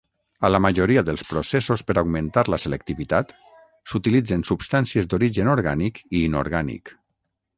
[0.47, 3.35] A la majoria dels processos per augmentar la selectivitat,
[3.91, 6.95] s'utilitzen substàncies d'origen orgànic i inorgànic.